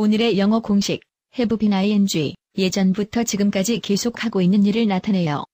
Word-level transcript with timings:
오늘의 0.00 0.38
영어 0.38 0.60
공식 0.60 1.00
have 1.36 1.58
been 1.58 1.72
ing 1.72 2.34
예전부터 2.56 3.24
지금까지 3.24 3.80
계속하고 3.80 4.40
있는 4.40 4.64
일을 4.64 4.86
나타내요. 4.86 5.44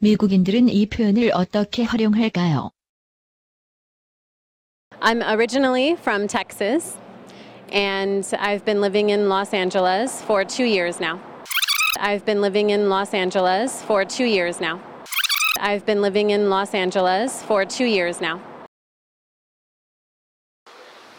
미국인들은 0.00 0.68
이 0.68 0.84
표현을 0.84 1.30
어떻게 1.32 1.84
활용할까요? 1.84 2.72
I'm 5.00 5.22
originally 5.22 5.92
from 5.92 6.28
Texas, 6.28 6.98
and 7.72 8.22
I've 8.36 8.66
been 8.66 8.82
living 8.82 9.08
in 9.08 9.30
Los 9.30 9.54
Angeles 9.54 10.22
for 10.24 10.44
two 10.44 10.66
years 10.66 11.00
now. 11.00 11.18
I've 11.98 12.26
been 12.26 12.42
living 12.42 12.68
in 12.68 12.90
Los 12.90 13.14
Angeles 13.14 13.82
for 13.82 14.04
two 14.04 14.26
years 14.26 14.60
now. 14.60 14.78
I've 15.58 15.86
been 15.86 16.02
living 16.02 16.28
in 16.28 16.50
Los 16.50 16.74
Angeles 16.74 17.42
for 17.48 17.64
two 17.64 17.86
years 17.86 18.20
now. 18.20 18.42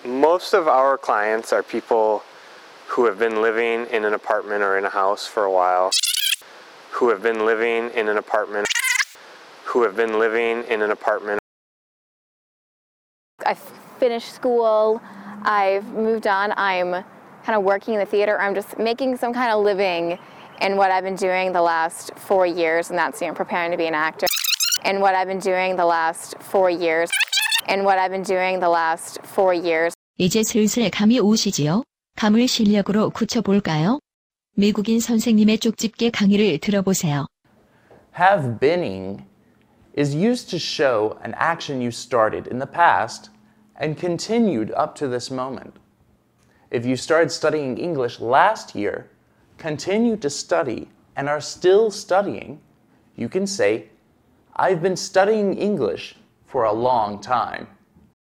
Most 0.06 0.54
of 0.54 0.68
our 0.68 1.00
clients 1.00 1.52
are 1.52 1.64
people 1.64 2.22
who 2.91 3.07
have 3.07 3.19
been 3.19 3.43
living 3.43 3.87
in 3.87 4.05
an 4.05 4.15
apartment 4.15 4.63
or 4.63 4.79
in 4.79 4.85
a 4.85 4.91
house 4.91 5.27
for 5.27 5.45
a 5.45 5.51
while, 5.51 5.91
who 6.93 7.11
have 7.11 7.23
been 7.23 7.45
living 7.45 7.91
in 7.91 8.09
an 8.09 8.17
apartment, 8.17 8.67
who 9.65 9.83
have 9.83 9.97
been 9.97 10.19
living 10.19 10.65
in 10.65 10.83
an 10.83 10.91
apartment 10.91 11.41
I've 13.47 13.59
finished 13.99 14.35
school, 14.35 15.01
I've 15.45 15.87
moved 15.93 16.27
on, 16.27 16.53
I'm 16.57 17.05
kind 17.45 17.57
of 17.57 17.63
working 17.63 17.95
in 17.95 18.01
the 18.01 18.07
theater, 18.07 18.41
I'm 18.41 18.55
just 18.55 18.79
making 18.79 19.17
some 19.17 19.33
kind 19.33 19.53
of 19.53 19.63
living 19.63 20.19
in 20.61 20.77
what 20.77 20.91
I've 20.91 21.05
been 21.05 21.17
doing 21.17 21.53
the 21.53 21.63
last 21.63 22.13
four 22.17 22.47
years, 22.47 22.91
and 22.91 22.99
that's 22.99 23.21
you 23.21 23.29
know 23.29 23.35
preparing 23.35 23.71
to 23.71 23.77
be 23.77 23.87
an 23.87 23.95
actor. 23.95 24.27
And 24.85 25.01
what 25.01 25.15
I've 25.15 25.29
been 25.29 25.41
doing 25.41 25.77
the 25.77 25.85
last 25.85 26.35
four 26.41 26.71
years, 26.71 27.11
and 27.67 27.85
what 27.85 27.99
I've 27.99 28.11
been 28.11 28.23
doing 28.23 28.59
the 28.61 28.69
last 28.69 29.19
four 29.23 29.55
years. 29.55 29.93
이제 30.19 30.43
슬슬 30.43 30.89
감이 30.91 31.21
오시지요? 31.21 31.83
감을 32.17 32.49
실력으로 32.49 33.11
굳혀볼까요? 33.11 34.01
미국인 34.55 35.01
선생님의 35.01 35.59
쪽집게 35.59 36.11
강의를 36.11 36.59
들어보세요. 36.59 37.27
Have 38.19 38.59
beening 38.59 39.23
is 39.99 40.17
used 40.17 40.49
to 40.49 40.59
show 40.59 41.19
an 41.23 41.35
action 41.35 41.81
you 41.81 41.89
started 41.89 42.49
in 42.51 42.59
the 42.59 42.71
past 42.71 43.31
and 43.79 44.01
continued 44.01 44.73
up 44.73 44.95
to 44.95 45.07
this 45.07 45.31
moment. 45.31 45.75
If 46.73 46.87
you 46.87 46.95
started 46.97 47.31
studying 47.31 47.77
English 47.79 48.19
last 48.19 48.75
year, 48.75 49.11
continued 49.59 50.21
to 50.23 50.31
study, 50.31 50.89
and 51.17 51.29
are 51.29 51.41
still 51.41 51.91
studying, 51.91 52.61
you 53.15 53.29
can 53.29 53.47
say, 53.47 53.89
I've 54.57 54.81
been 54.81 54.97
studying 54.97 55.55
English 55.55 56.17
for 56.47 56.65
a 56.65 56.73
long 56.73 57.21
time. 57.21 57.67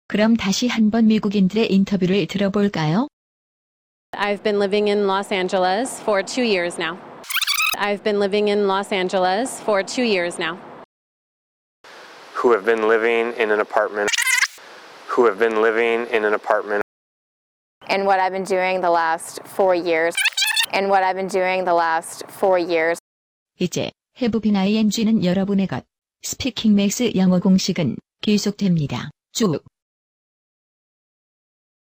그럼 0.07 0.35
다시 0.35 0.67
한번 0.67 1.07
미국인들의 1.07 1.71
인터뷰를 1.71 2.27
들어볼까요? 2.27 3.07
I've 4.13 4.43
been 4.43 4.59
living 4.59 4.89
in 4.89 5.07
Los 5.07 5.31
Angeles 5.31 5.99
for 6.01 6.21
two 6.21 6.43
years 6.43 6.77
now. 6.77 6.99
I've 7.77 8.03
been 8.03 8.19
living 8.19 8.49
in 8.49 8.67
Los 8.67 8.91
Angeles 8.91 9.61
for 9.61 9.81
two 9.81 10.03
years 10.03 10.37
now. 10.37 10.59
who 12.33 12.51
have 12.53 12.65
been 12.65 12.87
living 12.87 13.33
in 13.37 13.51
an 13.51 13.59
apartment 13.59 14.09
who 15.07 15.25
have 15.25 15.37
been 15.37 15.61
living 15.61 16.07
in 16.07 16.23
an 16.23 16.33
apartment 16.33 16.81
And 17.87 18.05
what 18.05 18.19
I've 18.19 18.31
been 18.31 18.45
doing 18.45 18.81
the 18.81 18.91
last 18.91 19.39
four 19.45 19.73
years. 19.73 20.13
And 20.71 20.89
what 20.89 21.03
I've 21.03 21.15
been 21.15 21.27
doing 21.27 21.65
the 21.65 21.73
last 21.73 22.23
four 22.29 22.59
years. 22.59 22.99
이제 23.59 23.91
have 24.21 24.39
been 24.41 24.55
ing는 24.55 25.23
여러분의 25.23 25.67
것. 25.67 25.83
스피킹 26.21 26.75
맥스 26.75 27.11
영어 27.15 27.39
공식은 27.39 27.97
계속됩니다. 28.21 29.09
쭉. 29.31 29.63